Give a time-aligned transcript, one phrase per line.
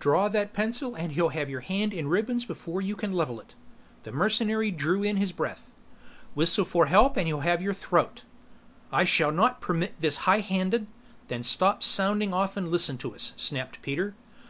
[0.00, 3.54] "Draw that pencil and he'll have your hand in ribbons before you can level it."
[4.04, 5.70] The mercenary drew in his breath.
[6.34, 8.22] "Whistle for help and he'll have your throat."
[8.90, 10.86] "I shall not permit this high handed"
[11.28, 14.14] "Then stop sounding off and listen to us!" snapped Peter.